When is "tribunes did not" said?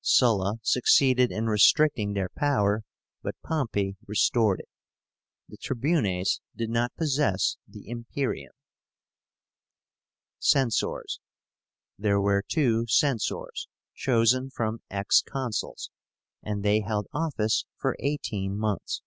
5.56-6.94